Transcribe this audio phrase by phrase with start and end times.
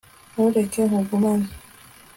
[0.31, 1.47] ntureke nkugumane